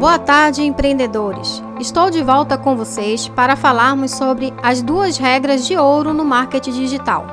Boa 0.00 0.18
tarde, 0.18 0.62
empreendedores. 0.62 1.62
Estou 1.78 2.08
de 2.08 2.22
volta 2.22 2.56
com 2.56 2.74
vocês 2.74 3.28
para 3.28 3.54
falarmos 3.54 4.12
sobre 4.12 4.50
as 4.62 4.80
duas 4.80 5.18
regras 5.18 5.66
de 5.66 5.76
ouro 5.76 6.14
no 6.14 6.24
marketing 6.24 6.70
digital. 6.70 7.26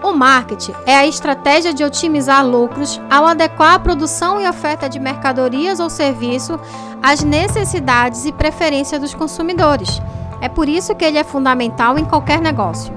O 0.00 0.12
marketing 0.12 0.74
é 0.86 0.94
a 0.94 1.08
estratégia 1.08 1.74
de 1.74 1.82
otimizar 1.82 2.46
lucros 2.46 3.00
ao 3.10 3.26
adequar 3.26 3.74
a 3.74 3.78
produção 3.80 4.40
e 4.40 4.48
oferta 4.48 4.88
de 4.88 5.00
mercadorias 5.00 5.80
ou 5.80 5.90
serviço 5.90 6.56
às 7.02 7.24
necessidades 7.24 8.26
e 8.26 8.30
preferências 8.30 9.00
dos 9.00 9.12
consumidores. 9.12 10.00
É 10.40 10.48
por 10.48 10.68
isso 10.68 10.94
que 10.94 11.04
ele 11.04 11.18
é 11.18 11.24
fundamental 11.24 11.98
em 11.98 12.04
qualquer 12.04 12.40
negócio. 12.40 12.94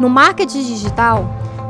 No 0.00 0.08
marketing 0.08 0.62
digital, 0.62 1.26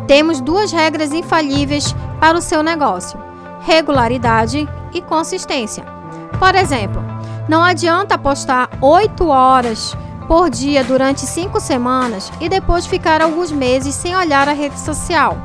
temos 0.07 0.41
duas 0.41 0.71
regras 0.71 1.13
infalíveis 1.13 1.93
para 2.21 2.39
o 2.39 2.41
seu 2.41 2.63
negócio: 2.63 3.21
regularidade 3.63 4.69
e 4.95 5.03
consistência. 5.03 6.02
Por 6.43 6.57
exemplo, 6.57 7.01
não 7.49 7.63
adianta 7.63 8.19
postar 8.19 8.69
8 8.81 9.29
horas 9.29 9.97
por 10.27 10.51
dia 10.51 10.83
durante 10.83 11.21
5 11.21 11.61
semanas 11.61 12.33
e 12.41 12.49
depois 12.49 12.85
ficar 12.85 13.23
alguns 13.23 13.53
meses 13.53 13.95
sem 13.95 14.17
olhar 14.17 14.49
a 14.49 14.53
rede 14.53 14.81
social. 14.81 15.39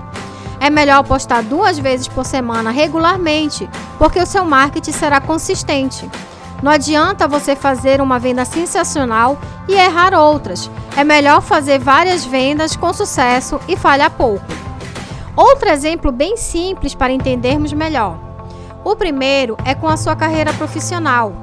É 0.59 0.71
melhor 0.71 1.03
postar 1.03 1.43
duas 1.43 1.77
vezes 1.77 2.07
por 2.07 2.25
semana 2.25 2.71
regularmente, 2.71 3.69
porque 3.99 4.19
o 4.19 4.25
seu 4.25 4.43
marketing 4.43 4.91
será 4.91 5.21
consistente. 5.21 6.09
Não 6.63 6.71
adianta 6.71 7.27
você 7.27 7.55
fazer 7.55 8.01
uma 8.01 8.17
venda 8.17 8.43
sensacional 8.43 9.37
e 9.67 9.75
errar 9.75 10.15
outras. 10.15 10.67
É 10.95 11.03
melhor 11.03 11.41
fazer 11.43 11.77
várias 11.77 12.25
vendas 12.25 12.75
com 12.75 12.91
sucesso 12.91 13.59
e 13.67 13.77
falhar 13.77 14.09
pouco. 14.09 14.43
Outro 15.35 15.69
exemplo 15.69 16.11
bem 16.11 16.35
simples 16.37 16.95
para 16.95 17.13
entendermos 17.13 17.71
melhor. 17.71 18.26
O 18.87 18.95
primeiro 18.95 19.57
é 19.65 19.75
com 19.75 19.85
a 19.85 19.97
sua 19.97 20.15
carreira 20.15 20.53
profissional. 20.53 21.33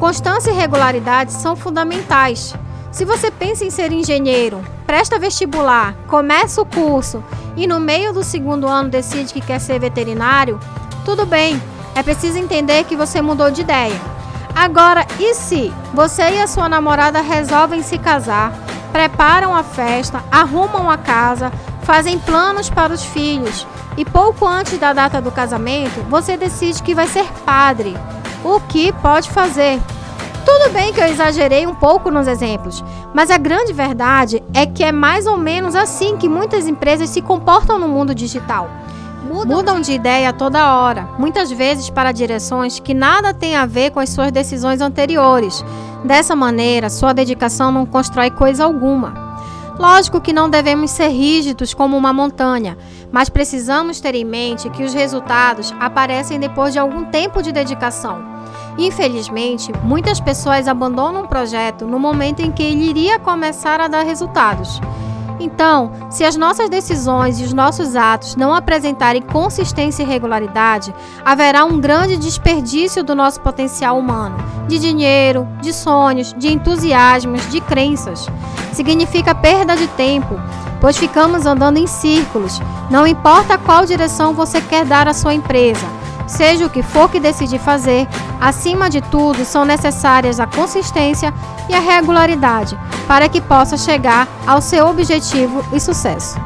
Constância 0.00 0.50
e 0.50 0.54
regularidade 0.54 1.32
são 1.32 1.54
fundamentais. 1.54 2.52
Se 2.90 3.04
você 3.04 3.30
pensa 3.30 3.64
em 3.64 3.70
ser 3.70 3.92
engenheiro, 3.92 4.60
presta 4.84 5.16
vestibular, 5.16 5.94
começa 6.08 6.60
o 6.60 6.66
curso 6.66 7.22
e 7.56 7.64
no 7.64 7.78
meio 7.78 8.12
do 8.12 8.24
segundo 8.24 8.66
ano 8.66 8.88
decide 8.88 9.32
que 9.32 9.40
quer 9.40 9.60
ser 9.60 9.78
veterinário, 9.78 10.58
tudo 11.04 11.24
bem, 11.24 11.62
é 11.94 12.02
preciso 12.02 12.38
entender 12.38 12.82
que 12.82 12.96
você 12.96 13.22
mudou 13.22 13.52
de 13.52 13.60
ideia. 13.60 14.00
Agora, 14.52 15.06
e 15.20 15.32
se 15.32 15.72
você 15.92 16.22
e 16.22 16.40
a 16.40 16.48
sua 16.48 16.68
namorada 16.68 17.20
resolvem 17.20 17.84
se 17.84 17.98
casar, 17.98 18.52
preparam 18.90 19.54
a 19.54 19.62
festa, 19.62 20.24
arrumam 20.28 20.90
a 20.90 20.98
casa, 20.98 21.52
fazem 21.84 22.18
planos 22.18 22.70
para 22.70 22.92
os 22.92 23.04
filhos 23.04 23.66
e 23.96 24.04
pouco 24.04 24.46
antes 24.46 24.78
da 24.78 24.92
data 24.92 25.20
do 25.20 25.30
casamento 25.30 26.02
você 26.08 26.36
decide 26.36 26.82
que 26.82 26.94
vai 26.94 27.06
ser 27.06 27.24
padre? 27.44 27.96
O 28.42 28.58
que 28.60 28.92
pode 28.92 29.30
fazer? 29.30 29.80
Tudo 30.44 30.72
bem 30.72 30.92
que 30.92 31.00
eu 31.00 31.06
exagerei 31.06 31.66
um 31.66 31.74
pouco 31.74 32.10
nos 32.10 32.26
exemplos, 32.26 32.84
mas 33.14 33.30
a 33.30 33.38
grande 33.38 33.72
verdade 33.72 34.42
é 34.52 34.66
que 34.66 34.84
é 34.84 34.92
mais 34.92 35.26
ou 35.26 35.38
menos 35.38 35.74
assim 35.74 36.16
que 36.16 36.28
muitas 36.28 36.66
empresas 36.66 37.08
se 37.08 37.22
comportam 37.22 37.78
no 37.78 37.88
mundo 37.88 38.14
digital. 38.14 38.68
Mudam, 39.24 39.56
Mudam 39.56 39.80
de 39.80 39.92
ideia 39.92 40.34
toda 40.34 40.76
hora, 40.76 41.08
muitas 41.18 41.50
vezes 41.50 41.88
para 41.88 42.12
direções 42.12 42.78
que 42.78 42.92
nada 42.92 43.32
têm 43.32 43.56
a 43.56 43.64
ver 43.64 43.90
com 43.90 44.00
as 44.00 44.10
suas 44.10 44.30
decisões 44.30 44.82
anteriores. 44.82 45.64
Dessa 46.04 46.36
maneira, 46.36 46.90
sua 46.90 47.14
dedicação 47.14 47.72
não 47.72 47.86
constrói 47.86 48.30
coisa 48.30 48.64
alguma. 48.64 49.23
Lógico 49.78 50.20
que 50.20 50.32
não 50.32 50.48
devemos 50.48 50.92
ser 50.92 51.08
rígidos 51.08 51.74
como 51.74 51.96
uma 51.96 52.12
montanha, 52.12 52.78
mas 53.10 53.28
precisamos 53.28 54.00
ter 54.00 54.14
em 54.14 54.24
mente 54.24 54.70
que 54.70 54.84
os 54.84 54.94
resultados 54.94 55.74
aparecem 55.80 56.38
depois 56.38 56.72
de 56.72 56.78
algum 56.78 57.04
tempo 57.04 57.42
de 57.42 57.50
dedicação. 57.50 58.34
Infelizmente, 58.78 59.72
muitas 59.82 60.20
pessoas 60.20 60.68
abandonam 60.68 61.24
um 61.24 61.26
projeto 61.26 61.86
no 61.86 61.98
momento 61.98 62.40
em 62.40 62.52
que 62.52 62.62
ele 62.62 62.88
iria 62.88 63.18
começar 63.18 63.80
a 63.80 63.88
dar 63.88 64.04
resultados. 64.04 64.80
Então, 65.40 65.92
se 66.10 66.24
as 66.24 66.36
nossas 66.36 66.70
decisões 66.70 67.40
e 67.40 67.44
os 67.44 67.52
nossos 67.52 67.96
atos 67.96 68.36
não 68.36 68.54
apresentarem 68.54 69.20
consistência 69.20 70.02
e 70.02 70.06
regularidade, 70.06 70.94
haverá 71.24 71.64
um 71.64 71.80
grande 71.80 72.16
desperdício 72.16 73.02
do 73.02 73.14
nosso 73.14 73.40
potencial 73.40 73.98
humano, 73.98 74.36
de 74.68 74.78
dinheiro, 74.78 75.46
de 75.60 75.72
sonhos, 75.72 76.32
de 76.32 76.52
entusiasmos, 76.52 77.50
de 77.50 77.60
crenças. 77.60 78.26
Significa 78.74 79.34
perda 79.34 79.76
de 79.76 79.86
tempo, 79.86 80.38
pois 80.80 80.96
ficamos 80.96 81.46
andando 81.46 81.76
em 81.76 81.86
círculos, 81.86 82.60
não 82.90 83.06
importa 83.06 83.56
qual 83.56 83.86
direção 83.86 84.34
você 84.34 84.60
quer 84.60 84.84
dar 84.84 85.06
à 85.06 85.14
sua 85.14 85.32
empresa. 85.32 85.86
Seja 86.26 86.66
o 86.66 86.70
que 86.70 86.82
for 86.82 87.08
que 87.08 87.20
decidir 87.20 87.60
fazer, 87.60 88.08
acima 88.40 88.90
de 88.90 89.00
tudo 89.00 89.44
são 89.44 89.64
necessárias 89.64 90.40
a 90.40 90.46
consistência 90.46 91.32
e 91.68 91.74
a 91.74 91.78
regularidade 91.78 92.76
para 93.06 93.28
que 93.28 93.40
possa 93.40 93.76
chegar 93.76 94.26
ao 94.44 94.60
seu 94.60 94.88
objetivo 94.88 95.64
e 95.72 95.78
sucesso. 95.78 96.36